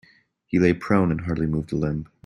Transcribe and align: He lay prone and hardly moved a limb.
He 0.47 0.57
lay 0.57 0.73
prone 0.73 1.11
and 1.11 1.21
hardly 1.21 1.45
moved 1.45 1.71
a 1.73 1.75
limb. 1.75 2.07